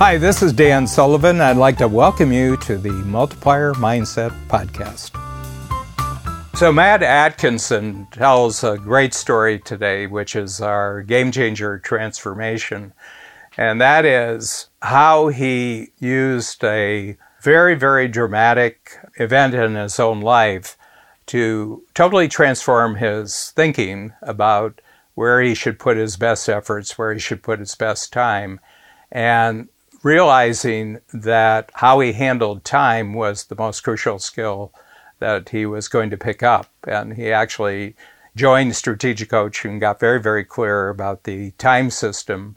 Hi, 0.00 0.16
this 0.16 0.40
is 0.40 0.54
Dan 0.54 0.86
Sullivan. 0.86 1.42
I'd 1.42 1.58
like 1.58 1.76
to 1.76 1.86
welcome 1.86 2.32
you 2.32 2.56
to 2.56 2.78
the 2.78 2.88
Multiplier 2.88 3.74
Mindset 3.74 4.30
Podcast. 4.48 5.10
So, 6.56 6.72
Matt 6.72 7.02
Atkinson 7.02 8.06
tells 8.10 8.64
a 8.64 8.78
great 8.78 9.12
story 9.12 9.58
today, 9.58 10.06
which 10.06 10.34
is 10.34 10.62
our 10.62 11.02
game 11.02 11.30
changer 11.30 11.78
transformation. 11.78 12.94
And 13.58 13.78
that 13.82 14.06
is 14.06 14.70
how 14.80 15.28
he 15.28 15.88
used 15.98 16.64
a 16.64 17.18
very, 17.42 17.74
very 17.74 18.08
dramatic 18.08 18.96
event 19.16 19.52
in 19.52 19.74
his 19.74 20.00
own 20.00 20.22
life 20.22 20.78
to 21.26 21.84
totally 21.92 22.26
transform 22.26 22.94
his 22.94 23.50
thinking 23.50 24.14
about 24.22 24.80
where 25.12 25.42
he 25.42 25.54
should 25.54 25.78
put 25.78 25.98
his 25.98 26.16
best 26.16 26.48
efforts, 26.48 26.96
where 26.96 27.12
he 27.12 27.20
should 27.20 27.42
put 27.42 27.58
his 27.58 27.74
best 27.74 28.14
time, 28.14 28.60
and 29.12 29.68
realizing 30.02 31.00
that 31.12 31.70
how 31.74 32.00
he 32.00 32.12
handled 32.12 32.64
time 32.64 33.12
was 33.12 33.44
the 33.44 33.56
most 33.56 33.82
crucial 33.82 34.18
skill 34.18 34.72
that 35.18 35.50
he 35.50 35.66
was 35.66 35.88
going 35.88 36.10
to 36.10 36.16
pick 36.16 36.42
up. 36.42 36.70
And 36.86 37.14
he 37.14 37.30
actually 37.30 37.94
joined 38.34 38.76
Strategic 38.76 39.28
Coach 39.28 39.64
and 39.64 39.80
got 39.80 40.00
very, 40.00 40.20
very 40.20 40.44
clear 40.44 40.88
about 40.88 41.24
the 41.24 41.50
time 41.52 41.90
system, 41.90 42.56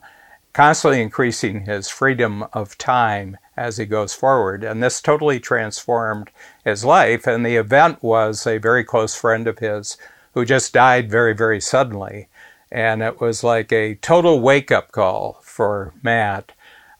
constantly 0.52 1.02
increasing 1.02 1.66
his 1.66 1.88
freedom 1.88 2.44
of 2.52 2.78
time 2.78 3.36
as 3.56 3.76
he 3.76 3.84
goes 3.84 4.14
forward. 4.14 4.64
And 4.64 4.82
this 4.82 5.02
totally 5.02 5.38
transformed 5.38 6.30
his 6.64 6.84
life. 6.84 7.26
And 7.26 7.44
the 7.44 7.56
event 7.56 8.02
was 8.02 8.46
a 8.46 8.58
very 8.58 8.84
close 8.84 9.14
friend 9.14 9.46
of 9.46 9.58
his 9.58 9.98
who 10.32 10.44
just 10.44 10.72
died 10.72 11.10
very, 11.10 11.34
very 11.34 11.60
suddenly. 11.60 12.28
And 12.72 13.02
it 13.02 13.20
was 13.20 13.44
like 13.44 13.70
a 13.70 13.96
total 13.96 14.40
wake 14.40 14.72
up 14.72 14.90
call 14.90 15.40
for 15.42 15.92
Matt 16.02 16.52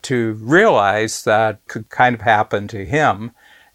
to 0.04 0.34
realize 0.34 1.24
that 1.24 1.66
could 1.66 1.88
kind 1.90 2.14
of 2.14 2.20
happen 2.20 2.68
to 2.68 2.84
him 2.84 3.32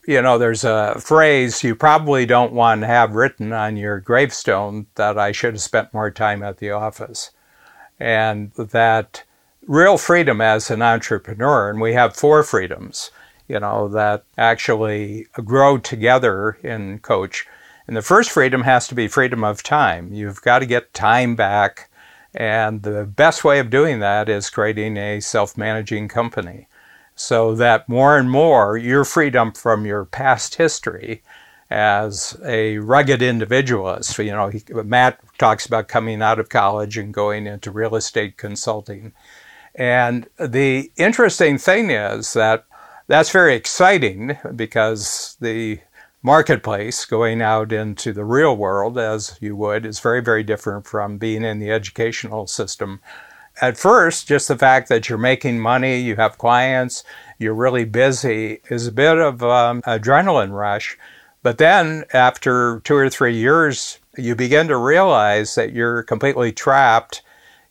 you 0.09 0.23
know, 0.23 0.39
there's 0.39 0.63
a 0.63 0.99
phrase 0.99 1.63
you 1.63 1.75
probably 1.75 2.25
don't 2.25 2.51
want 2.51 2.81
to 2.81 2.87
have 2.87 3.13
written 3.13 3.53
on 3.53 3.77
your 3.77 3.99
gravestone 3.99 4.87
that 4.95 5.19
I 5.19 5.31
should 5.31 5.53
have 5.53 5.61
spent 5.61 5.93
more 5.93 6.09
time 6.09 6.41
at 6.41 6.57
the 6.57 6.71
office. 6.71 7.29
And 7.99 8.51
that 8.53 9.23
real 9.67 9.99
freedom 9.99 10.41
as 10.41 10.71
an 10.71 10.81
entrepreneur, 10.81 11.69
and 11.69 11.79
we 11.79 11.93
have 11.93 12.15
four 12.15 12.41
freedoms, 12.41 13.11
you 13.47 13.59
know, 13.59 13.87
that 13.89 14.23
actually 14.35 15.27
grow 15.45 15.77
together 15.77 16.57
in 16.63 16.97
Coach. 16.99 17.45
And 17.85 17.95
the 17.95 18.01
first 18.01 18.31
freedom 18.31 18.63
has 18.63 18.87
to 18.87 18.95
be 18.95 19.07
freedom 19.07 19.43
of 19.43 19.61
time. 19.61 20.11
You've 20.11 20.41
got 20.41 20.59
to 20.59 20.65
get 20.65 20.91
time 20.95 21.35
back. 21.35 21.88
And 22.33 22.83
the 22.83 23.05
best 23.05 23.43
way 23.43 23.59
of 23.59 23.69
doing 23.69 23.99
that 23.99 24.29
is 24.29 24.49
creating 24.49 24.97
a 24.97 25.19
self 25.19 25.57
managing 25.57 26.07
company 26.07 26.67
so 27.15 27.53
that 27.55 27.89
more 27.89 28.17
and 28.17 28.29
more 28.31 28.77
your 28.77 29.03
freedom 29.03 29.51
from 29.51 29.85
your 29.85 30.05
past 30.05 30.55
history 30.55 31.21
as 31.69 32.39
a 32.45 32.77
rugged 32.79 33.21
individualist. 33.21 34.17
You 34.17 34.31
know, 34.31 34.47
he, 34.49 34.63
Matt 34.73 35.19
talks 35.37 35.65
about 35.65 35.87
coming 35.87 36.21
out 36.21 36.39
of 36.39 36.49
college 36.49 36.97
and 36.97 37.13
going 37.13 37.45
into 37.45 37.71
real 37.71 37.95
estate 37.95 38.37
consulting. 38.37 39.13
And 39.75 40.27
the 40.37 40.91
interesting 40.97 41.57
thing 41.57 41.91
is 41.91 42.33
that 42.33 42.65
that's 43.07 43.31
very 43.31 43.55
exciting 43.55 44.37
because 44.55 45.35
the 45.41 45.79
marketplace 46.21 47.05
going 47.05 47.41
out 47.41 47.71
into 47.71 48.13
the 48.13 48.25
real 48.25 48.55
world, 48.55 48.97
as 48.97 49.37
you 49.39 49.55
would, 49.55 49.85
is 49.85 49.99
very, 49.99 50.21
very 50.21 50.43
different 50.43 50.85
from 50.85 51.17
being 51.17 51.43
in 51.43 51.59
the 51.59 51.71
educational 51.71 52.47
system 52.47 52.99
at 53.61 53.77
first, 53.77 54.27
just 54.27 54.47
the 54.47 54.57
fact 54.57 54.89
that 54.89 55.09
you're 55.09 55.17
making 55.17 55.59
money, 55.59 55.99
you 55.99 56.15
have 56.15 56.37
clients, 56.37 57.03
you're 57.37 57.53
really 57.53 57.85
busy 57.85 58.61
is 58.69 58.87
a 58.87 58.91
bit 58.91 59.17
of 59.17 59.43
um, 59.43 59.81
adrenaline 59.83 60.51
rush. 60.51 60.97
But 61.43 61.57
then 61.57 62.05
after 62.13 62.81
two 62.81 62.95
or 62.95 63.09
three 63.09 63.35
years, 63.35 63.99
you 64.17 64.35
begin 64.35 64.67
to 64.67 64.77
realize 64.77 65.55
that 65.55 65.73
you're 65.73 66.03
completely 66.03 66.51
trapped 66.51 67.21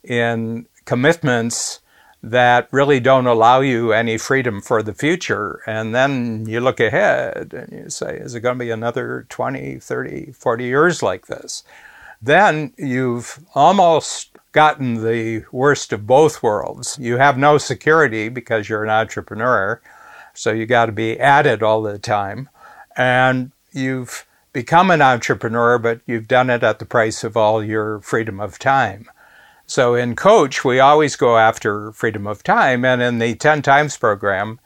in 0.02 0.66
commitments 0.84 1.80
that 2.22 2.68
really 2.72 2.98
don't 3.00 3.26
allow 3.26 3.60
you 3.60 3.92
any 3.92 4.18
freedom 4.18 4.60
for 4.60 4.82
the 4.82 4.94
future. 4.94 5.60
And 5.66 5.94
then 5.94 6.46
you 6.46 6.60
look 6.60 6.80
ahead 6.80 7.52
and 7.52 7.72
you 7.72 7.90
say, 7.90 8.16
is 8.16 8.34
it 8.34 8.40
going 8.40 8.58
to 8.58 8.64
be 8.64 8.70
another 8.70 9.26
20, 9.28 9.78
30, 9.78 10.32
40 10.32 10.64
years 10.64 11.02
like 11.02 11.26
this? 11.26 11.62
Then 12.20 12.72
you've 12.76 13.38
almost 13.54 14.30
gotten 14.50 15.04
the 15.04 15.44
worst 15.52 15.92
of 15.92 16.06
both 16.06 16.42
worlds. 16.42 16.98
You 17.00 17.18
have 17.18 17.38
no 17.38 17.58
security 17.58 18.28
because 18.28 18.68
you're 18.68 18.82
an 18.82 18.90
entrepreneur, 18.90 19.80
so 20.34 20.50
you 20.50 20.66
got 20.66 20.86
to 20.86 20.92
be 20.92 21.18
at 21.20 21.46
it 21.46 21.62
all 21.62 21.82
the 21.82 21.98
time. 21.98 22.48
And 22.96 23.52
you've 23.72 24.26
become 24.52 24.90
an 24.90 25.02
entrepreneur, 25.02 25.78
but 25.78 26.00
you've 26.06 26.26
done 26.26 26.50
it 26.50 26.64
at 26.64 26.80
the 26.80 26.84
price 26.84 27.22
of 27.22 27.36
all 27.36 27.62
your 27.62 28.00
freedom 28.00 28.40
of 28.40 28.58
time. 28.58 29.08
So 29.70 29.94
in 29.94 30.16
Coach, 30.16 30.64
we 30.64 30.80
always 30.80 31.14
go 31.14 31.36
after 31.36 31.92
freedom 31.92 32.26
of 32.26 32.42
time. 32.42 32.86
And 32.86 33.02
in 33.02 33.18
the 33.18 33.34
10 33.34 33.60
Times 33.60 33.98
program, 33.98 34.60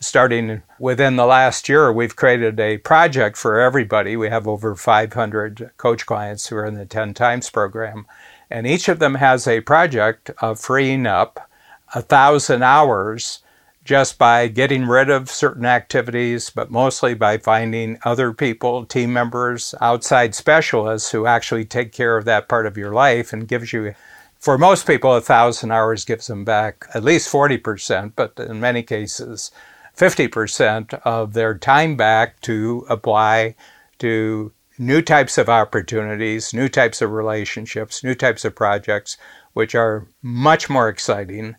starting 0.00 0.62
within 0.80 1.14
the 1.14 1.26
last 1.26 1.68
year, 1.68 1.92
we've 1.92 2.16
created 2.16 2.58
a 2.58 2.78
project 2.78 3.36
for 3.36 3.60
everybody. 3.60 4.16
We 4.16 4.30
have 4.30 4.48
over 4.48 4.74
500 4.74 5.70
coach 5.76 6.06
clients 6.06 6.48
who 6.48 6.56
are 6.56 6.66
in 6.66 6.74
the 6.74 6.86
10 6.86 7.14
Times 7.14 7.48
program. 7.50 8.04
And 8.50 8.66
each 8.66 8.88
of 8.88 8.98
them 8.98 9.14
has 9.14 9.46
a 9.46 9.60
project 9.60 10.32
of 10.38 10.58
freeing 10.58 11.06
up 11.06 11.48
a 11.94 12.02
thousand 12.02 12.64
hours 12.64 13.44
just 13.84 14.18
by 14.18 14.48
getting 14.48 14.86
rid 14.86 15.08
of 15.08 15.30
certain 15.30 15.66
activities, 15.66 16.50
but 16.50 16.68
mostly 16.68 17.14
by 17.14 17.38
finding 17.38 17.96
other 18.02 18.32
people, 18.32 18.84
team 18.84 19.12
members, 19.12 19.72
outside 19.80 20.34
specialists 20.34 21.12
who 21.12 21.26
actually 21.26 21.64
take 21.64 21.92
care 21.92 22.16
of 22.16 22.24
that 22.24 22.48
part 22.48 22.66
of 22.66 22.76
your 22.76 22.92
life 22.92 23.32
and 23.32 23.46
gives 23.46 23.72
you, 23.72 23.94
for 24.38 24.56
most 24.56 24.86
people, 24.86 25.14
a 25.14 25.20
thousand 25.20 25.72
hours 25.72 26.04
gives 26.04 26.28
them 26.28 26.44
back 26.44 26.86
at 26.94 27.04
least 27.04 27.30
40%, 27.32 28.12
but 28.14 28.38
in 28.38 28.60
many 28.60 28.82
cases, 28.82 29.50
50% 29.96 30.94
of 31.04 31.32
their 31.32 31.58
time 31.58 31.96
back 31.96 32.40
to 32.42 32.86
apply 32.88 33.56
to 33.98 34.52
new 34.78 35.02
types 35.02 35.38
of 35.38 35.48
opportunities, 35.48 36.54
new 36.54 36.68
types 36.68 37.02
of 37.02 37.10
relationships, 37.10 38.04
new 38.04 38.14
types 38.14 38.44
of 38.44 38.54
projects, 38.54 39.16
which 39.54 39.74
are 39.74 40.06
much 40.22 40.70
more 40.70 40.88
exciting, 40.88 41.56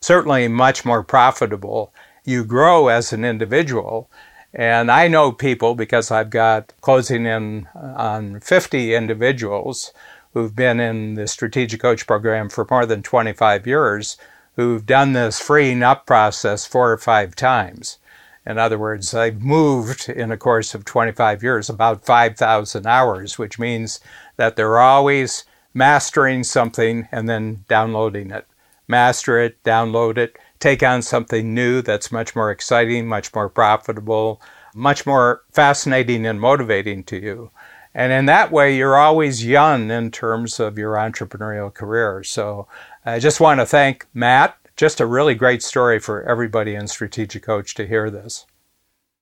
certainly 0.00 0.48
much 0.48 0.86
more 0.86 1.02
profitable. 1.02 1.92
You 2.24 2.44
grow 2.44 2.88
as 2.88 3.12
an 3.12 3.26
individual. 3.26 4.10
And 4.54 4.90
I 4.90 5.06
know 5.06 5.32
people 5.32 5.74
because 5.74 6.10
I've 6.10 6.30
got 6.30 6.72
closing 6.80 7.26
in 7.26 7.68
on 7.74 8.40
50 8.40 8.94
individuals 8.94 9.92
who've 10.36 10.54
been 10.54 10.78
in 10.78 11.14
the 11.14 11.26
Strategic 11.26 11.80
Coach 11.80 12.06
program 12.06 12.50
for 12.50 12.66
more 12.70 12.84
than 12.84 13.02
25 13.02 13.66
years 13.66 14.18
who've 14.56 14.84
done 14.84 15.14
this 15.14 15.40
freeing 15.40 15.82
up 15.82 16.04
process 16.04 16.66
four 16.66 16.92
or 16.92 16.98
five 16.98 17.34
times. 17.34 17.96
In 18.44 18.58
other 18.58 18.78
words, 18.78 19.14
I've 19.14 19.40
moved 19.40 20.10
in 20.10 20.30
a 20.30 20.36
course 20.36 20.74
of 20.74 20.84
25 20.84 21.42
years 21.42 21.70
about 21.70 22.04
5,000 22.04 22.86
hours, 22.86 23.38
which 23.38 23.58
means 23.58 23.98
that 24.36 24.56
they're 24.56 24.78
always 24.78 25.44
mastering 25.72 26.44
something 26.44 27.08
and 27.10 27.26
then 27.26 27.64
downloading 27.66 28.30
it. 28.30 28.46
Master 28.86 29.40
it, 29.40 29.62
download 29.64 30.18
it, 30.18 30.36
take 30.60 30.82
on 30.82 31.00
something 31.00 31.54
new 31.54 31.80
that's 31.80 32.12
much 32.12 32.36
more 32.36 32.50
exciting, 32.50 33.06
much 33.06 33.34
more 33.34 33.48
profitable, 33.48 34.42
much 34.74 35.06
more 35.06 35.40
fascinating 35.50 36.26
and 36.26 36.38
motivating 36.38 37.04
to 37.04 37.16
you. 37.16 37.50
And 37.96 38.12
in 38.12 38.26
that 38.26 38.52
way, 38.52 38.76
you're 38.76 38.98
always 38.98 39.42
young 39.42 39.90
in 39.90 40.10
terms 40.10 40.60
of 40.60 40.76
your 40.76 40.96
entrepreneurial 40.96 41.72
career. 41.72 42.22
So 42.24 42.68
I 43.06 43.18
just 43.18 43.40
want 43.40 43.58
to 43.60 43.64
thank 43.64 44.06
Matt 44.12 44.54
just 44.76 45.00
a 45.00 45.06
really 45.06 45.34
great 45.34 45.62
story 45.62 45.98
for 45.98 46.22
everybody 46.24 46.74
in 46.74 46.88
Strategic 46.88 47.42
Coach 47.42 47.74
to 47.76 47.86
hear 47.86 48.10
this. 48.10 48.44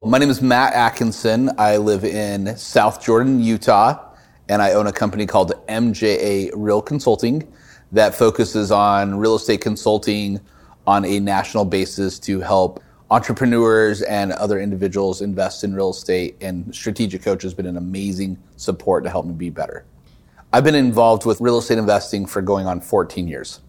My 0.03 0.19
name 0.19 0.29
is 0.29 0.43
Matt 0.43 0.73
Atkinson. 0.73 1.53
I 1.56 1.76
live 1.76 2.03
in 2.03 2.56
South 2.56 3.00
Jordan, 3.00 3.41
Utah, 3.41 4.12
and 4.49 4.61
I 4.61 4.73
own 4.73 4.88
a 4.88 4.93
company 4.93 5.25
called 5.25 5.53
MJA 5.69 6.50
Real 6.56 6.82
Consulting 6.82 7.47
that 7.93 8.12
focuses 8.12 8.73
on 8.73 9.15
real 9.15 9.37
estate 9.37 9.61
consulting 9.61 10.41
on 10.85 11.05
a 11.05 11.20
national 11.20 11.65
basis 11.65 12.19
to 12.19 12.41
help 12.41 12.82
entrepreneurs 13.15 14.03
and 14.03 14.33
other 14.33 14.59
individuals 14.59 15.23
invest 15.23 15.63
in 15.63 15.73
real 15.73 15.91
estate. 15.91 16.37
And 16.41 16.75
Strategic 16.75 17.23
Coach 17.23 17.45
has 17.45 17.55
been 17.55 17.67
an 17.67 17.77
amazing 17.77 18.37
support 18.57 19.05
to 19.05 19.11
help 19.11 19.25
me 19.25 19.33
be 19.33 19.51
better. 19.51 19.85
I've 20.53 20.65
been 20.65 20.75
involved 20.75 21.25
with 21.25 21.41
real 21.41 21.59
estate 21.59 21.79
investing 21.79 22.27
for 22.27 22.43
going 22.43 22.67
on 22.67 22.81
14 22.81 23.29
years. 23.29 23.61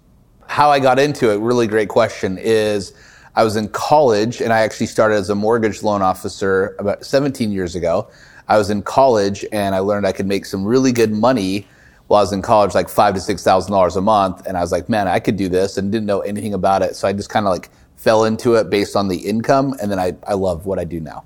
How 0.48 0.72
I 0.72 0.80
got 0.80 0.98
into 0.98 1.32
it, 1.32 1.38
really 1.38 1.68
great 1.68 1.90
question, 1.90 2.40
is 2.40 2.94
I 3.36 3.44
was 3.44 3.56
in 3.56 3.70
college 3.70 4.42
and 4.42 4.52
I 4.52 4.62
actually 4.62 4.88
started 4.88 5.16
as 5.16 5.30
a 5.30 5.36
mortgage 5.36 5.84
loan 5.84 6.02
officer 6.02 6.76
about 6.80 7.06
17 7.06 7.52
years 7.52 7.76
ago. 7.76 8.10
I 8.48 8.58
was 8.58 8.72
in 8.72 8.82
college 8.82 9.46
and 9.52 9.76
I 9.76 9.80
learned 9.80 10.08
I 10.08 10.12
could 10.12 10.28
make 10.28 10.48
some 10.48 10.66
really 10.66 10.92
good 10.92 11.12
money 11.12 11.68
while 12.08 12.20
I 12.20 12.24
was 12.24 12.34
in 12.34 12.42
college, 12.42 12.74
like 12.74 12.90
five 12.90 13.14
to 13.14 13.20
six 13.22 13.44
thousand 13.44 13.72
dollars 13.72 13.96
a 13.96 14.02
month. 14.02 14.46
And 14.48 14.58
I 14.58 14.62
was 14.62 14.72
like, 14.72 14.90
man, 14.90 15.08
I 15.08 15.20
could 15.20 15.38
do 15.38 15.50
this 15.50 15.78
and 15.78 15.92
didn't 15.92 16.08
know 16.08 16.22
anything 16.22 16.56
about 16.56 16.82
it. 16.82 16.96
So 16.96 17.08
I 17.08 17.14
just 17.14 17.30
kind 17.30 17.46
of 17.46 17.52
like 17.52 17.70
fell 18.06 18.25
into 18.25 18.54
it 18.54 18.69
based 18.69 18.96
on 18.96 19.07
the 19.07 19.18
income, 19.18 19.74
and 19.81 19.92
then 19.92 19.98
I, 19.98 20.13
I 20.28 20.36
love 20.36 20.68
what 20.68 20.78
I 20.78 20.84
do 20.84 21.00
now. 21.00 21.24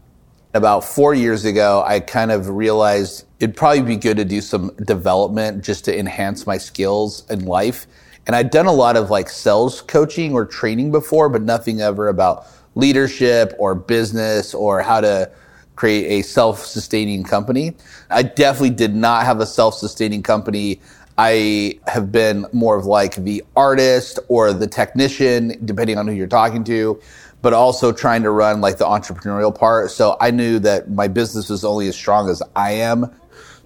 About 0.54 0.82
four 0.82 1.14
years 1.14 1.44
ago, 1.44 1.84
I 1.86 2.00
kind 2.00 2.32
of 2.32 2.48
realized 2.48 3.26
it'd 3.42 3.58
probably 3.58 3.82
be 3.82 3.98
good 3.98 4.16
to 4.16 4.24
do 4.24 4.40
some 4.40 4.72
development 4.86 5.62
just 5.62 5.84
to 5.86 6.00
enhance 6.00 6.48
my 6.48 6.58
skills 6.58 7.30
in 7.30 7.44
life. 7.44 7.86
And 8.28 8.34
I'd 8.34 8.50
done 8.50 8.66
a 8.66 8.72
lot 8.72 8.96
of 8.96 9.10
like 9.10 9.30
sales 9.30 9.82
coaching 9.82 10.34
or 10.34 10.46
training 10.46 10.90
before, 10.90 11.28
but 11.28 11.42
nothing 11.42 11.82
ever 11.82 12.08
about 12.08 12.48
leadership 12.76 13.54
or 13.60 13.76
business 13.76 14.54
or 14.54 14.82
how 14.82 15.02
to 15.02 15.30
create 15.76 16.20
a 16.20 16.22
self-sustaining 16.24 17.26
company. 17.26 17.74
I 18.10 18.24
definitely 18.24 18.70
did 18.72 18.96
not 18.96 19.26
have 19.26 19.42
a 19.42 19.46
self-sustaining 19.46 20.24
company. 20.24 20.80
I 21.22 21.78
have 21.86 22.14
been 22.14 22.46
more 22.54 22.78
of 22.78 22.86
like 22.86 23.16
the 23.16 23.44
artist 23.54 24.20
or 24.30 24.54
the 24.54 24.68
technician, 24.68 25.60
depending 25.66 25.98
on 25.98 26.08
who 26.08 26.14
you're 26.14 26.28
talking 26.28 26.64
to, 26.64 27.02
but 27.42 27.52
also 27.52 27.92
trying 27.92 28.24
to 28.24 28.32
run 28.32 28.62
like 28.62 28.78
the 28.78 28.86
entrepreneurial 28.86 29.54
part. 29.54 29.92
So 29.92 30.16
I 30.22 30.32
knew 30.32 30.60
that 30.60 30.90
my 30.90 31.10
business 31.10 31.50
was 31.50 31.66
only 31.66 31.90
as 31.90 31.96
strong 31.98 32.30
as 32.30 32.42
I 32.56 32.72
am. 32.72 33.14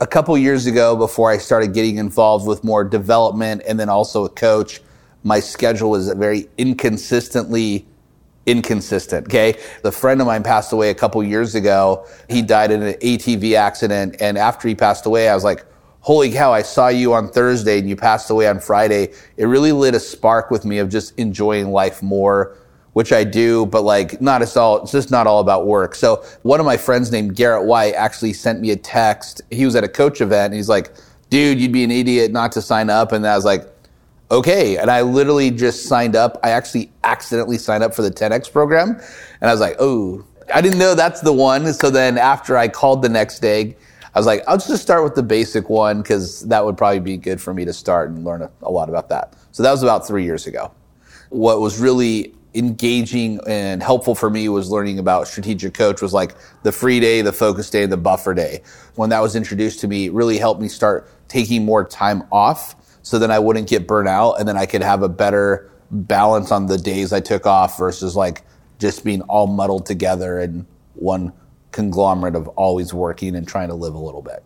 A 0.02 0.08
couple 0.08 0.36
years 0.36 0.66
ago, 0.66 0.96
before 0.96 1.30
I 1.30 1.38
started 1.38 1.76
getting 1.76 1.98
involved 1.98 2.48
with 2.48 2.64
more 2.64 2.84
development 2.84 3.62
and 3.68 3.80
then 3.80 3.88
also 3.88 4.26
a 4.26 4.30
coach, 4.30 4.82
my 5.24 5.40
schedule 5.40 5.92
was 5.92 6.10
very 6.10 6.50
inconsistently 6.58 7.86
inconsistent. 8.48 9.28
Okay. 9.28 9.60
The 9.84 9.92
friend 9.92 10.20
of 10.22 10.26
mine 10.26 10.42
passed 10.42 10.74
away 10.74 10.90
a 10.90 10.96
couple 10.96 11.24
years 11.24 11.54
ago. 11.54 12.08
He 12.32 12.42
died 12.42 12.72
in 12.72 12.82
an 12.82 12.94
ATV 12.96 13.56
accident. 13.56 14.16
And 14.20 14.40
after 14.40 14.68
he 14.68 14.74
passed 14.74 15.06
away, 15.06 15.30
I 15.30 15.36
was 15.36 15.44
like, 15.44 15.68
holy 16.04 16.30
cow, 16.32 16.52
I 16.52 16.62
saw 16.62 16.90
you 16.90 17.14
on 17.14 17.30
Thursday 17.30 17.80
and 17.80 17.88
you 17.88 17.96
passed 17.96 18.30
away 18.30 18.46
on 18.48 18.60
Friday. 18.60 19.14
It 19.38 19.46
really 19.46 19.72
lit 19.72 19.96
a 19.96 20.00
spark 20.02 20.52
with 20.52 20.66
me 20.66 20.80
of 20.80 20.90
just 20.90 21.18
enjoying 21.18 21.72
life 21.72 22.04
more, 22.04 22.58
which 22.92 23.14
I 23.14 23.24
do, 23.24 23.66
but 23.68 23.84
like 23.84 24.22
not 24.22 24.42
it's 24.42 24.58
all, 24.58 24.84
it's 24.84 24.92
just 24.92 25.12
not 25.12 25.28
all 25.28 25.40
about 25.40 25.66
work. 25.66 25.96
So 25.96 26.24
one 26.42 26.60
of 26.60 26.66
my 26.66 26.76
friends 26.76 27.10
named 27.10 27.38
Garrett 27.38 27.66
White 27.66 27.94
actually 27.94 28.34
sent 28.34 28.60
me 28.60 28.72
a 28.72 28.76
text. 28.76 29.42
He 29.50 29.64
was 29.64 29.78
at 29.78 29.86
a 29.86 29.88
coach 29.88 30.20
event 30.20 30.48
and 30.48 30.56
he's 30.56 30.68
like, 30.68 30.94
dude, 31.30 31.58
you'd 31.58 31.72
be 31.72 31.86
an 31.86 31.92
idiot 31.92 32.34
not 32.34 32.52
to 32.52 32.62
sign 32.62 32.90
up. 32.90 33.14
And 33.14 33.26
I 33.26 33.38
was 33.38 33.46
like, 33.46 33.66
okay. 34.30 34.76
And 34.76 34.92
I 34.92 35.04
literally 35.04 35.52
just 35.52 35.86
signed 35.86 36.18
up. 36.18 36.38
I 36.44 36.50
actually 36.50 36.92
accidentally 37.06 37.58
signed 37.58 37.82
up 37.82 37.96
for 37.96 38.02
the 38.02 38.12
10X 38.12 38.52
program. 38.52 38.90
And 39.40 39.50
I 39.50 39.54
was 39.54 39.62
like, 39.62 39.78
oh, 39.80 40.26
I 40.54 40.60
didn't 40.60 40.80
know 40.80 40.96
that's 40.96 41.22
the 41.22 41.32
one. 41.32 41.72
So 41.72 41.90
then 41.90 42.18
after 42.18 42.58
I 42.58 42.68
called 42.68 43.04
the 43.04 43.10
next 43.10 43.40
day, 43.40 43.78
I 44.16 44.20
was 44.20 44.26
like, 44.26 44.44
I'll 44.48 44.58
just 44.58 44.82
start 44.82 45.04
with 45.04 45.16
the 45.16 45.24
basic 45.24 45.70
one 45.70 46.02
because 46.02 46.42
that 46.48 46.64
would 46.64 46.78
probably 46.78 47.00
be 47.00 47.18
good 47.18 47.42
for 47.42 47.54
me 47.54 47.66
to 47.66 47.74
start 47.74 48.10
and 48.10 48.24
learn 48.24 48.44
a, 48.44 48.52
a 48.62 48.70
lot 48.70 48.90
about 48.90 49.10
that. 49.10 49.34
So 49.52 49.64
that 49.64 49.72
was 49.72 49.82
about 49.82 50.06
three 50.06 50.24
years 50.24 50.46
ago. 50.46 50.72
What 51.30 51.62
was 51.62 51.80
really 51.80 52.36
engaging 52.54 53.40
and 53.48 53.82
helpful 53.82 54.14
for 54.14 54.30
me 54.30 54.48
was 54.50 54.70
learning 54.70 55.00
about 55.00 55.28
strategic 55.28 55.74
coach 55.74 56.02
was 56.02 56.14
like 56.14 56.36
the 56.62 56.72
free 56.72 57.00
day, 57.00 57.22
the 57.22 57.34
focus 57.34 57.70
day, 57.72 57.84
and 57.84 57.92
the 57.92 57.98
buffer 57.98 58.36
day. 58.36 58.62
When 58.96 59.10
that 59.10 59.20
was 59.20 59.36
introduced 59.36 59.80
to 59.80 59.88
me, 59.88 60.06
it 60.06 60.14
really 60.14 60.38
helped 60.38 60.62
me 60.62 60.68
start 60.68 61.10
taking 61.28 61.66
more 61.66 61.84
time 61.84 62.24
off 62.32 62.76
so 63.02 63.20
then 63.20 63.32
I 63.32 63.40
wouldn't 63.40 63.68
get 63.68 63.88
burnt 63.88 64.08
out 64.08 64.36
and 64.40 64.48
then 64.48 64.58
I 64.58 64.66
could 64.66 64.82
have 64.82 65.04
a 65.04 65.10
better 65.10 65.70
balance 65.92 66.52
on 66.52 66.68
the 66.68 66.78
days 66.78 67.12
I 67.14 67.20
took 67.20 67.46
off 67.46 67.78
versus 67.78 68.16
like 68.16 68.44
just 68.80 69.04
being 69.04 69.22
all 69.24 69.48
muddled 69.48 69.86
together 69.86 70.40
in 70.40 70.66
one 70.94 71.34
conglomerate 71.74 72.36
of 72.36 72.48
always 72.50 72.94
working 72.94 73.36
and 73.36 73.48
trying 73.48 73.68
to 73.68 73.76
live 73.76 73.96
a 73.96 74.00
little 74.00 74.22
bit. 74.22 74.44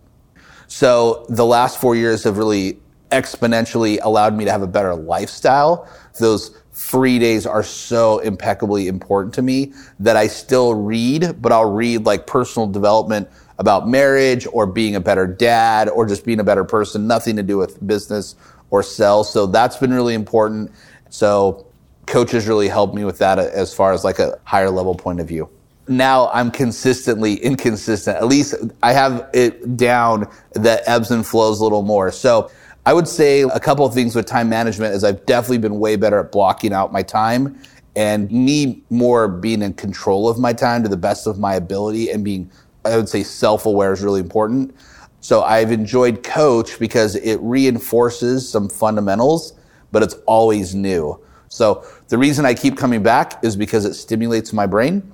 So 0.67 1.25
the 1.29 1.45
last 1.45 1.79
four 1.79 1.95
years 1.95 2.23
have 2.23 2.37
really 2.37 2.79
exponentially 3.11 3.99
allowed 4.01 4.35
me 4.35 4.45
to 4.45 4.51
have 4.51 4.61
a 4.61 4.67
better 4.67 4.95
lifestyle. 4.95 5.87
Those 6.19 6.57
free 6.71 7.19
days 7.19 7.45
are 7.45 7.63
so 7.63 8.19
impeccably 8.19 8.87
important 8.87 9.33
to 9.35 9.41
me 9.41 9.73
that 9.99 10.15
I 10.15 10.27
still 10.27 10.75
read, 10.75 11.41
but 11.41 11.51
I'll 11.51 11.71
read 11.71 12.05
like 12.05 12.27
personal 12.27 12.67
development 12.67 13.29
about 13.59 13.87
marriage 13.87 14.45
or 14.51 14.67
being 14.67 14.95
a 14.95 14.99
better 14.99 15.25
dad 15.25 15.89
or 15.89 16.05
just 16.05 16.25
being 16.25 16.39
a 16.39 16.43
better 16.43 16.63
person, 16.63 17.07
nothing 17.07 17.35
to 17.37 17.43
do 17.43 17.57
with 17.57 17.85
business 17.87 18.35
or 18.69 18.83
sales. 18.83 19.31
So 19.31 19.47
that's 19.47 19.77
been 19.77 19.93
really 19.93 20.13
important. 20.13 20.71
So 21.09 21.65
coaches 22.05 22.47
really 22.47 22.67
helped 22.67 22.93
me 22.93 23.05
with 23.05 23.17
that 23.19 23.39
as 23.39 23.73
far 23.73 23.93
as 23.93 24.03
like 24.03 24.19
a 24.19 24.39
higher 24.43 24.69
level 24.69 24.93
point 24.93 25.19
of 25.19 25.27
view. 25.27 25.49
Now 25.87 26.29
I'm 26.33 26.51
consistently 26.51 27.35
inconsistent. 27.35 28.17
At 28.17 28.27
least 28.27 28.55
I 28.83 28.93
have 28.93 29.29
it 29.33 29.77
down 29.77 30.29
that 30.53 30.83
ebbs 30.85 31.11
and 31.11 31.25
flows 31.25 31.59
a 31.59 31.63
little 31.63 31.83
more. 31.83 32.11
So 32.11 32.51
I 32.85 32.93
would 32.93 33.07
say 33.07 33.41
a 33.41 33.59
couple 33.59 33.85
of 33.85 33.93
things 33.93 34.15
with 34.15 34.25
time 34.25 34.49
management 34.49 34.93
is 34.93 35.03
I've 35.03 35.25
definitely 35.25 35.57
been 35.59 35.79
way 35.79 35.95
better 35.95 36.19
at 36.19 36.31
blocking 36.31 36.73
out 36.73 36.93
my 36.93 37.03
time 37.03 37.59
and 37.95 38.31
me 38.31 38.83
more 38.89 39.27
being 39.27 39.61
in 39.61 39.73
control 39.73 40.29
of 40.29 40.37
my 40.37 40.53
time 40.53 40.83
to 40.83 40.89
the 40.89 40.97
best 40.97 41.27
of 41.27 41.39
my 41.39 41.55
ability 41.55 42.11
and 42.11 42.23
being 42.23 42.49
I 42.85 42.95
would 42.95 43.09
say 43.09 43.23
self 43.23 43.65
aware 43.65 43.91
is 43.91 44.01
really 44.01 44.21
important. 44.21 44.75
So 45.19 45.43
I've 45.43 45.71
enjoyed 45.71 46.23
coach 46.23 46.79
because 46.79 47.15
it 47.15 47.37
reinforces 47.41 48.47
some 48.47 48.69
fundamentals, 48.69 49.53
but 49.91 50.03
it's 50.03 50.15
always 50.25 50.73
new. 50.73 51.19
So 51.49 51.85
the 52.07 52.17
reason 52.17 52.45
I 52.45 52.53
keep 52.53 52.77
coming 52.77 53.03
back 53.03 53.43
is 53.43 53.55
because 53.55 53.85
it 53.85 53.93
stimulates 53.93 54.53
my 54.53 54.65
brain. 54.65 55.11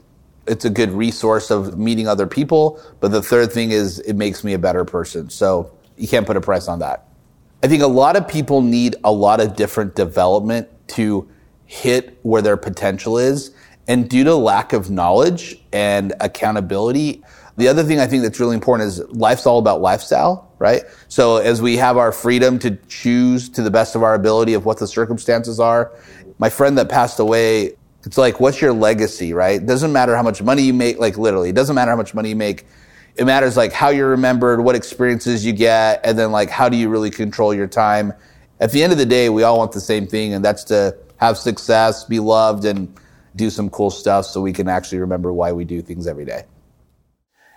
It's 0.48 0.66
a 0.66 0.70
good 0.70 0.92
resource 0.92 1.52
of 1.52 1.78
meeting 1.78 2.08
other 2.08 2.28
people. 2.28 2.82
But 3.00 3.12
the 3.12 3.22
third 3.22 3.52
thing 3.52 3.72
is 3.72 4.00
it 4.00 4.16
makes 4.16 4.44
me 4.44 4.54
a 4.54 4.60
better 4.60 4.86
person. 4.86 5.30
So 5.30 5.72
you 5.98 6.08
can't 6.08 6.26
put 6.26 6.38
a 6.38 6.42
price 6.42 6.68
on 6.68 6.80
that. 6.80 7.08
I 7.64 7.68
think 7.68 7.82
a 7.82 7.88
lot 7.88 8.16
of 8.16 8.28
people 8.28 8.62
need 8.62 8.98
a 9.04 9.12
lot 9.12 9.40
of 9.40 9.56
different 9.56 9.96
development 9.96 10.68
to 10.90 11.30
hit 11.66 12.20
where 12.24 12.42
their 12.42 12.58
potential 12.58 13.18
is. 13.18 13.52
And 13.88 14.10
due 14.10 14.24
to 14.26 14.36
lack 14.36 14.74
of 14.74 14.90
knowledge 14.90 15.62
and 15.72 16.14
accountability, 16.20 17.24
the 17.58 17.68
other 17.68 17.84
thing 17.84 18.00
I 18.00 18.08
think 18.08 18.24
that's 18.24 18.40
really 18.40 18.56
important 18.56 18.88
is 18.88 19.00
life's 19.10 19.46
all 19.46 19.60
about 19.60 19.82
lifestyle, 19.82 20.52
right? 20.60 20.84
So 21.08 21.38
as 21.38 21.62
we 21.62 21.78
have 21.78 21.98
our 21.98 22.12
freedom 22.12 22.60
to 22.60 22.78
choose 22.88 23.50
to 23.50 23.62
the 23.62 23.72
best 23.72 23.96
of 23.96 24.04
our 24.04 24.16
ability 24.16 24.54
of 24.56 24.66
what 24.66 24.80
the 24.80 24.88
circumstances 24.88 25.60
are, 25.60 25.92
my 26.40 26.50
friend 26.50 26.78
that 26.78 26.90
passed 26.90 27.20
away, 27.20 27.74
it's 28.06 28.18
like, 28.18 28.40
what's 28.40 28.62
your 28.62 28.74
legacy, 28.74 29.34
right? 29.34 29.62
It 29.62 29.66
doesn't 29.66 29.94
matter 29.94 30.16
how 30.16 30.24
much 30.24 30.42
money 30.42 30.64
you 30.64 30.74
make, 30.74 31.00
like 31.00 31.18
literally, 31.18 31.50
it 31.50 31.56
doesn't 31.56 31.76
matter 31.76 31.92
how 31.92 31.98
much 31.98 32.14
money 32.14 32.30
you 32.30 32.36
make. 32.36 32.66
It 33.16 33.26
matters 33.26 33.56
like 33.56 33.72
how 33.72 33.90
you're 33.90 34.10
remembered, 34.10 34.62
what 34.62 34.76
experiences 34.76 35.46
you 35.46 35.54
get, 35.54 36.02
and 36.04 36.18
then 36.18 36.32
like 36.32 36.50
how 36.50 36.68
do 36.68 36.76
you 36.76 36.90
really 36.90 37.12
control 37.12 37.54
your 37.54 37.68
time. 37.68 38.14
At 38.60 38.72
the 38.72 38.84
end 38.84 38.92
of 38.92 38.98
the 38.98 39.06
day, 39.06 39.30
we 39.30 39.44
all 39.44 39.58
want 39.58 39.72
the 39.72 39.82
same 39.82 40.08
thing, 40.08 40.34
and 40.34 40.44
that's 40.44 40.64
to 40.66 40.98
have 41.18 41.38
success, 41.38 42.06
be 42.06 42.20
loved, 42.20 42.66
and 42.66 42.94
do 43.36 43.50
some 43.50 43.70
cool 43.70 43.90
stuff 43.90 44.26
so 44.26 44.42
we 44.42 44.54
can 44.54 44.68
actually 44.68 45.00
remember 45.00 45.32
why 45.32 45.52
we 45.52 45.64
do 45.64 45.82
things 45.82 46.08
every 46.08 46.26
day. 46.26 46.44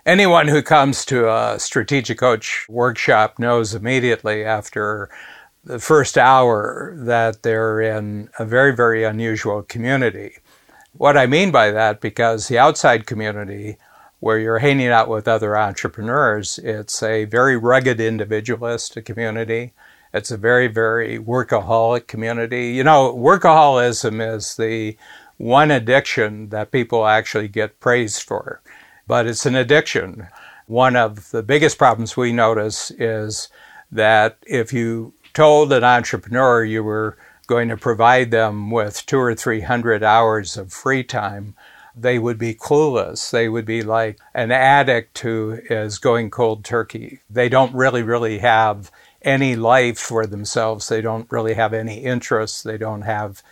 Anyone 0.05 0.47
who 0.47 0.61
comes 0.61 1.03
to 1.05 1.29
a 1.29 1.59
strategic 1.59 2.17
coach 2.17 2.65
workshop 2.69 3.39
knows 3.39 3.75
immediately 3.75 4.45
after 4.45 5.09
the 5.67 5.79
first 5.79 6.17
hour 6.17 6.95
that 6.97 7.43
they're 7.43 7.81
in 7.81 8.29
a 8.39 8.45
very, 8.45 8.75
very 8.75 9.03
unusual 9.03 9.61
community. 9.63 10.37
What 10.93 11.17
I 11.17 11.27
mean 11.27 11.51
by 11.51 11.71
that, 11.71 12.01
because 12.01 12.47
the 12.47 12.57
outside 12.57 13.05
community, 13.05 13.77
where 14.19 14.39
you're 14.39 14.59
hanging 14.59 14.87
out 14.87 15.09
with 15.09 15.27
other 15.27 15.57
entrepreneurs, 15.57 16.57
it's 16.63 17.03
a 17.03 17.25
very 17.25 17.55
rugged 17.55 17.99
individualist 17.99 18.97
community. 19.05 19.73
It's 20.13 20.31
a 20.31 20.37
very, 20.37 20.67
very 20.67 21.19
workaholic 21.19 22.07
community. 22.07 22.69
You 22.69 22.83
know, 22.83 23.13
workaholism 23.13 24.35
is 24.35 24.55
the 24.55 24.97
one 25.37 25.69
addiction 25.69 26.49
that 26.49 26.71
people 26.71 27.05
actually 27.05 27.47
get 27.47 27.79
praised 27.79 28.23
for 28.23 28.61
but 29.07 29.25
it's 29.25 29.45
an 29.45 29.55
addiction. 29.55 30.27
One 30.67 30.95
of 30.95 31.31
the 31.31 31.41
biggest 31.41 31.77
problems 31.77 32.17
we 32.17 32.33
notice 32.33 32.91
is 32.91 33.47
that 33.91 34.37
if 34.45 34.73
you 34.73 35.13
told 35.37 35.71
an 35.71 35.83
entrepreneur 35.83 36.63
you 36.63 36.83
were 36.83 37.15
going 37.45 37.69
to 37.69 37.77
provide 37.77 38.31
them 38.31 38.71
with 38.71 39.05
two 39.05 39.19
or 39.19 39.35
three 39.35 39.61
hundred 39.61 40.01
hours 40.01 40.57
of 40.57 40.73
free 40.73 41.03
time, 41.03 41.53
they 41.95 42.17
would 42.17 42.39
be 42.39 42.55
clueless. 42.55 43.29
They 43.29 43.47
would 43.47 43.63
be 43.63 43.83
like 43.83 44.17
an 44.33 44.51
addict 44.51 45.19
who 45.19 45.59
is 45.69 45.99
going 45.99 46.31
cold 46.31 46.65
turkey. 46.65 47.19
They 47.29 47.49
don't 47.49 47.75
really, 47.75 48.01
really 48.01 48.39
have 48.39 48.89
any 49.21 49.55
life 49.55 49.99
for 49.99 50.25
themselves. 50.25 50.89
They 50.89 51.01
don't 51.01 51.31
really 51.31 51.53
have 51.53 51.71
any 51.71 51.99
interests. 51.99 52.63
They 52.63 52.79
don't 52.79 53.03
have 53.03 53.43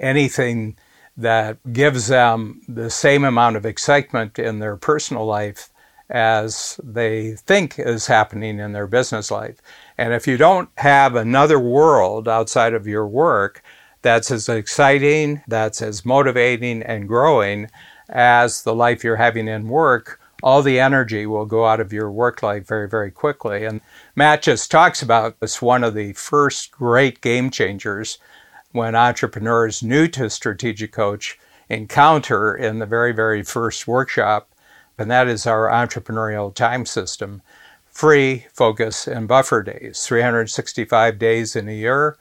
anything 0.00 0.78
that 1.14 1.58
gives 1.74 2.06
them 2.06 2.62
the 2.66 2.88
same 2.88 3.22
amount 3.22 3.56
of 3.56 3.66
excitement 3.66 4.38
in 4.38 4.60
their 4.60 4.76
personal 4.76 5.26
life 5.26 5.68
as 6.10 6.78
they 6.82 7.32
think 7.32 7.78
is 7.78 8.06
happening 8.06 8.58
in 8.58 8.72
their 8.72 8.86
business 8.86 9.30
life. 9.30 9.56
And 9.96 10.12
if 10.12 10.26
you 10.26 10.36
don't 10.36 10.68
have 10.78 11.16
another 11.16 11.58
world 11.58 12.28
outside 12.28 12.74
of 12.74 12.86
your 12.86 13.06
work 13.06 13.62
that's 14.02 14.30
as 14.30 14.48
exciting, 14.48 15.42
that's 15.48 15.80
as 15.80 16.04
motivating 16.04 16.82
and 16.82 17.08
growing 17.08 17.70
as 18.10 18.62
the 18.62 18.74
life 18.74 19.02
you're 19.02 19.16
having 19.16 19.48
in 19.48 19.68
work, 19.68 20.20
all 20.42 20.60
the 20.60 20.78
energy 20.78 21.24
will 21.24 21.46
go 21.46 21.64
out 21.64 21.80
of 21.80 21.92
your 21.92 22.12
work 22.12 22.42
life 22.42 22.66
very, 22.66 22.86
very 22.86 23.10
quickly. 23.10 23.64
And 23.64 23.80
Matt 24.14 24.42
just 24.42 24.70
talks 24.70 25.00
about 25.00 25.40
this 25.40 25.62
one 25.62 25.82
of 25.82 25.94
the 25.94 26.12
first 26.12 26.70
great 26.70 27.22
game 27.22 27.48
changers 27.48 28.18
when 28.72 28.94
entrepreneurs 28.94 29.82
new 29.82 30.06
to 30.08 30.28
strategic 30.28 30.92
coach 30.92 31.38
encounter 31.70 32.54
in 32.54 32.78
the 32.78 32.86
very, 32.86 33.12
very 33.12 33.42
first 33.42 33.88
workshop, 33.88 34.50
and 34.98 35.10
that 35.10 35.28
is 35.28 35.46
our 35.46 35.68
entrepreneurial 35.68 36.54
time 36.54 36.86
system 36.86 37.42
free, 37.94 38.44
focus, 38.52 39.06
and 39.06 39.28
buffer 39.28 39.62
days 39.62 40.04
365 40.04 41.16
days 41.18 41.54
in 41.54 41.68
a 41.68 41.72
year. 41.72 42.18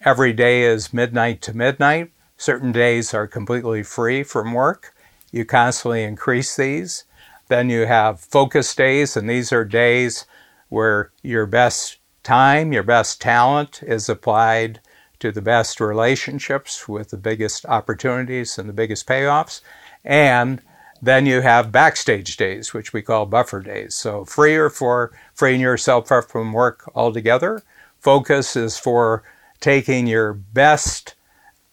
Every 0.00 0.32
day 0.32 0.62
is 0.62 0.94
midnight 0.94 1.42
to 1.42 1.56
midnight. 1.56 2.12
Certain 2.36 2.70
days 2.70 3.12
are 3.12 3.26
completely 3.26 3.82
free 3.82 4.22
from 4.22 4.52
work. 4.52 4.94
You 5.32 5.44
constantly 5.44 6.04
increase 6.04 6.54
these. 6.54 7.04
Then 7.48 7.70
you 7.70 7.86
have 7.86 8.20
focus 8.20 8.74
days, 8.74 9.16
and 9.16 9.28
these 9.28 9.52
are 9.52 9.64
days 9.64 10.26
where 10.68 11.10
your 11.22 11.46
best 11.46 11.98
time, 12.22 12.72
your 12.72 12.82
best 12.82 13.20
talent 13.20 13.82
is 13.82 14.08
applied 14.08 14.80
to 15.18 15.32
the 15.32 15.42
best 15.42 15.80
relationships 15.80 16.88
with 16.88 17.10
the 17.10 17.16
biggest 17.16 17.64
opportunities 17.66 18.58
and 18.58 18.68
the 18.68 18.72
biggest 18.72 19.06
payoffs. 19.06 19.60
And 20.04 20.60
then 21.02 21.26
you 21.26 21.40
have 21.40 21.72
backstage 21.72 22.36
days, 22.36 22.72
which 22.72 22.92
we 22.92 23.02
call 23.02 23.26
buffer 23.26 23.60
days. 23.60 23.94
So 23.94 24.24
freer 24.24 24.70
for 24.70 25.12
freeing 25.34 25.60
yourself 25.60 26.10
up 26.10 26.24
from 26.24 26.52
work 26.52 26.90
altogether. 26.94 27.62
Focus 28.00 28.56
is 28.56 28.78
for 28.78 29.22
taking 29.60 30.06
your 30.06 30.32
best 30.32 31.14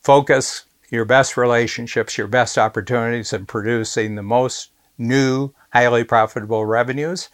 focus, 0.01 0.65
your 0.89 1.05
best 1.05 1.37
relationships, 1.37 2.17
your 2.17 2.27
best 2.27 2.57
opportunities, 2.57 3.33
and 3.33 3.47
producing 3.47 4.15
the 4.15 4.23
most 4.23 4.69
new, 4.97 5.51
highly 5.71 6.03
profitable 6.03 6.65
revenues. 6.65 7.29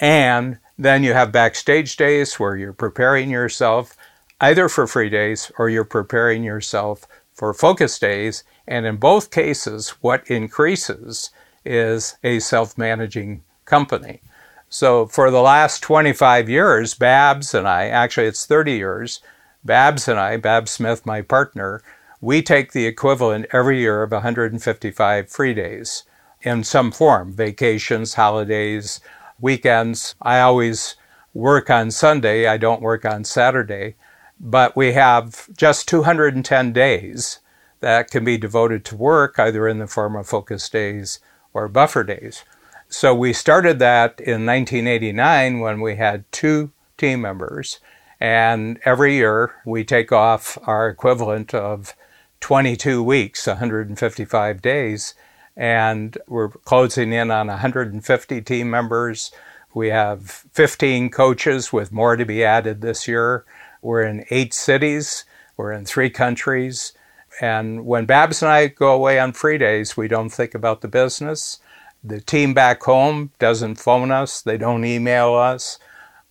And 0.00 0.58
then 0.78 1.02
you 1.04 1.12
have 1.12 1.32
backstage 1.32 1.96
days 1.96 2.40
where 2.40 2.56
you're 2.56 2.72
preparing 2.72 3.30
yourself 3.30 3.96
either 4.40 4.68
for 4.68 4.86
free 4.86 5.10
days 5.10 5.52
or 5.58 5.68
you're 5.68 5.84
preparing 5.84 6.42
yourself 6.42 7.06
for 7.32 7.54
focus 7.54 7.98
days. 7.98 8.44
And 8.66 8.86
in 8.86 8.96
both 8.96 9.30
cases, 9.30 9.90
what 10.00 10.26
increases 10.30 11.30
is 11.64 12.16
a 12.22 12.38
self 12.38 12.78
managing 12.78 13.42
company. 13.64 14.20
So 14.68 15.06
for 15.06 15.30
the 15.30 15.42
last 15.42 15.82
25 15.82 16.48
years, 16.48 16.94
Babs 16.94 17.54
and 17.54 17.68
I, 17.68 17.88
actually 17.88 18.26
it's 18.26 18.46
30 18.46 18.72
years, 18.72 19.20
Babs 19.64 20.08
and 20.08 20.18
I, 20.18 20.36
Babs 20.38 20.70
Smith, 20.70 21.04
my 21.04 21.20
partner, 21.22 21.82
we 22.20 22.40
take 22.40 22.72
the 22.72 22.86
equivalent 22.86 23.46
every 23.52 23.80
year 23.80 24.02
of 24.02 24.12
155 24.12 25.28
free 25.28 25.54
days 25.54 26.04
in 26.40 26.64
some 26.64 26.90
form 26.90 27.32
vacations, 27.32 28.14
holidays, 28.14 29.00
weekends. 29.40 30.14
I 30.22 30.40
always 30.40 30.96
work 31.34 31.68
on 31.68 31.90
Sunday, 31.90 32.46
I 32.46 32.56
don't 32.56 32.82
work 32.82 33.04
on 33.04 33.24
Saturday, 33.24 33.96
but 34.40 34.76
we 34.76 34.92
have 34.92 35.48
just 35.56 35.88
210 35.88 36.72
days 36.72 37.40
that 37.82 38.10
can 38.10 38.24
be 38.24 38.38
devoted 38.38 38.84
to 38.86 38.96
work, 38.96 39.38
either 39.38 39.68
in 39.68 39.78
the 39.78 39.86
form 39.86 40.16
of 40.16 40.26
focus 40.26 40.68
days 40.68 41.18
or 41.52 41.68
buffer 41.68 42.02
days. 42.02 42.44
So 42.88 43.14
we 43.14 43.32
started 43.32 43.78
that 43.80 44.20
in 44.20 44.46
1989 44.46 45.60
when 45.60 45.80
we 45.80 45.96
had 45.96 46.30
two 46.32 46.72
team 46.96 47.20
members. 47.20 47.80
And 48.20 48.78
every 48.84 49.16
year 49.16 49.54
we 49.66 49.82
take 49.82 50.12
off 50.12 50.56
our 50.62 50.88
equivalent 50.88 51.54
of 51.54 51.94
22 52.40 53.02
weeks, 53.02 53.46
155 53.46 54.62
days, 54.62 55.14
and 55.56 56.16
we're 56.28 56.48
closing 56.48 57.12
in 57.12 57.30
on 57.30 57.48
150 57.48 58.40
team 58.42 58.70
members. 58.70 59.32
We 59.74 59.88
have 59.88 60.44
15 60.52 61.10
coaches 61.10 61.72
with 61.72 61.92
more 61.92 62.16
to 62.16 62.24
be 62.24 62.44
added 62.44 62.80
this 62.80 63.08
year. 63.08 63.44
We're 63.80 64.02
in 64.02 64.24
eight 64.30 64.54
cities, 64.54 65.24
we're 65.56 65.72
in 65.72 65.84
three 65.84 66.10
countries. 66.10 66.92
And 67.40 67.86
when 67.86 68.04
Babs 68.04 68.42
and 68.42 68.50
I 68.50 68.68
go 68.68 68.92
away 68.92 69.18
on 69.18 69.32
free 69.32 69.58
days, 69.58 69.96
we 69.96 70.08
don't 70.08 70.30
think 70.30 70.54
about 70.54 70.80
the 70.80 70.88
business. 70.88 71.60
The 72.04 72.20
team 72.20 72.52
back 72.52 72.82
home 72.82 73.30
doesn't 73.38 73.76
phone 73.76 74.10
us, 74.10 74.40
they 74.42 74.58
don't 74.58 74.84
email 74.84 75.34
us, 75.34 75.78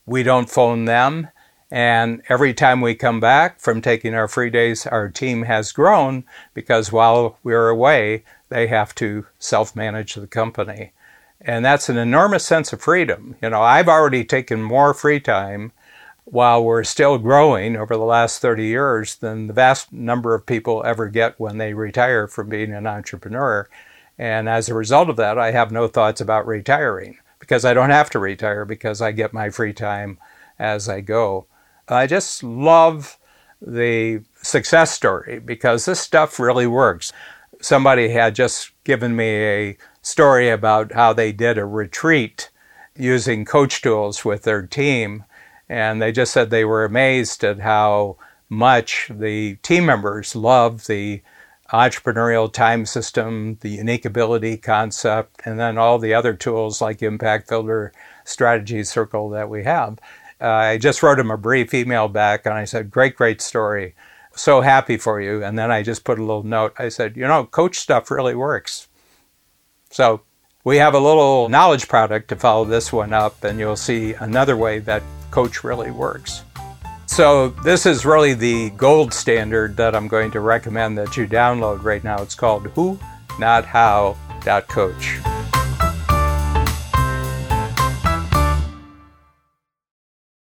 we 0.05 0.22
don't 0.22 0.50
phone 0.50 0.86
them. 0.86 1.29
And 1.72 2.22
every 2.27 2.53
time 2.53 2.81
we 2.81 2.96
come 2.96 3.22
back 3.22 3.62
from 3.62 3.81
taking 3.81 4.13
our 4.13 4.27
free 4.27 4.50
days, 4.50 4.86
our 4.86 5.08
team 5.08 5.43
has 5.43 5.72
grown 5.72 6.25
because 6.53 6.91
while 6.91 7.38
we're 7.43 7.70
away, 7.70 8.25
they 8.50 8.67
have 8.67 8.93
to 8.96 9.25
self 9.39 9.74
manage 9.74 10.15
the 10.15 10.27
company. 10.27 10.91
And 11.39 11.63
that's 11.63 11.88
an 11.88 11.98
enormous 11.98 12.46
sense 12.46 12.74
of 12.74 12.81
freedom. 12.81 13.36
You 13.41 13.50
know, 13.50 13.62
I've 13.62 13.88
already 13.88 14.25
taken 14.25 14.62
more 14.62 14.93
free 14.93 15.22
time 15.22 15.72
while 16.25 16.63
we're 16.63 16.83
still 16.83 17.17
growing 17.17 17.75
over 17.75 17.95
the 17.95 18.03
last 18.03 18.41
30 18.41 18.65
years 18.65 19.15
than 19.15 19.47
the 19.47 19.53
vast 19.53 19.91
number 19.91 20.33
of 20.35 20.45
people 20.45 20.83
ever 20.85 21.07
get 21.07 21.39
when 21.39 21.57
they 21.57 21.73
retire 21.73 22.27
from 22.27 22.49
being 22.49 22.73
an 22.73 22.87
entrepreneur. 22.87 23.67
And 24.17 24.47
as 24.47 24.69
a 24.69 24.75
result 24.75 25.09
of 25.09 25.15
that, 25.17 25.37
I 25.37 25.51
have 25.51 25.71
no 25.71 25.87
thoughts 25.87 26.21
about 26.21 26.45
retiring 26.45 27.17
because 27.39 27.65
I 27.65 27.73
don't 27.73 27.89
have 27.89 28.09
to 28.11 28.19
retire 28.19 28.65
because 28.65 29.01
I 29.01 29.11
get 29.11 29.33
my 29.33 29.49
free 29.49 29.73
time 29.73 30.19
as 30.59 30.87
I 30.87 31.01
go. 31.01 31.47
I 31.87 32.07
just 32.07 32.43
love 32.43 33.17
the 33.61 34.21
success 34.41 34.91
story 34.91 35.39
because 35.39 35.85
this 35.85 35.99
stuff 35.99 36.39
really 36.39 36.67
works. 36.67 37.11
Somebody 37.61 38.09
had 38.09 38.35
just 38.35 38.71
given 38.83 39.15
me 39.15 39.25
a 39.25 39.77
story 40.01 40.49
about 40.49 40.93
how 40.93 41.13
they 41.13 41.31
did 41.31 41.57
a 41.57 41.65
retreat 41.65 42.49
using 42.95 43.45
coach 43.45 43.81
tools 43.81 44.23
with 44.25 44.43
their 44.43 44.65
team, 44.65 45.25
and 45.71 46.01
they 46.01 46.11
just 46.11 46.33
said 46.33 46.49
they 46.49 46.65
were 46.65 46.83
amazed 46.83 47.45
at 47.45 47.61
how 47.61 48.17
much 48.49 49.09
the 49.09 49.55
team 49.63 49.85
members 49.85 50.35
love 50.35 50.85
the 50.87 51.21
entrepreneurial 51.71 52.51
time 52.51 52.85
system, 52.85 53.57
the 53.61 53.69
unique 53.69 54.03
ability 54.03 54.57
concept, 54.57 55.39
and 55.45 55.57
then 55.57 55.77
all 55.77 55.97
the 55.97 56.13
other 56.13 56.33
tools 56.33 56.81
like 56.81 57.01
Impact 57.01 57.47
Filter, 57.47 57.93
Strategy 58.25 58.83
Circle 58.83 59.29
that 59.29 59.49
we 59.49 59.63
have. 59.63 59.97
Uh, 60.41 60.47
I 60.47 60.77
just 60.77 61.01
wrote 61.01 61.19
him 61.19 61.31
a 61.31 61.37
brief 61.37 61.73
email 61.73 62.09
back 62.09 62.45
and 62.45 62.53
I 62.53 62.65
said, 62.65 62.91
Great, 62.91 63.15
great 63.15 63.39
story. 63.39 63.95
So 64.35 64.59
happy 64.59 64.97
for 64.97 65.21
you. 65.21 65.41
And 65.41 65.57
then 65.57 65.71
I 65.71 65.83
just 65.83 66.03
put 66.03 66.19
a 66.19 66.23
little 66.23 66.43
note. 66.43 66.73
I 66.77 66.89
said, 66.89 67.15
You 67.15 67.29
know, 67.29 67.45
coach 67.45 67.79
stuff 67.79 68.11
really 68.11 68.35
works. 68.35 68.89
So 69.89 70.23
we 70.63 70.77
have 70.77 70.93
a 70.93 70.99
little 70.99 71.49
knowledge 71.49 71.87
product 71.87 72.29
to 72.29 72.35
follow 72.35 72.65
this 72.65 72.93
one 72.93 73.13
up, 73.13 73.43
and 73.43 73.59
you'll 73.59 73.75
see 73.75 74.13
another 74.13 74.55
way 74.55 74.79
that 74.79 75.03
coach 75.31 75.63
really 75.63 75.91
works. 75.91 76.43
So, 77.07 77.49
this 77.65 77.85
is 77.85 78.05
really 78.05 78.33
the 78.33 78.69
gold 78.71 79.13
standard 79.13 79.75
that 79.77 79.95
I'm 79.95 80.07
going 80.07 80.31
to 80.31 80.39
recommend 80.39 80.97
that 80.97 81.17
you 81.17 81.27
download 81.27 81.83
right 81.83 82.03
now. 82.03 82.21
It's 82.21 82.35
called 82.35 82.67
Who 82.67 82.97
Not 83.37 83.65
How 83.65 84.15
Coach. 84.67 85.19